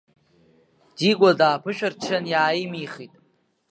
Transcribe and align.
Дигәа 0.95 1.31
дааԥышәарччан, 1.39 2.23
иааимихит. 2.31 3.13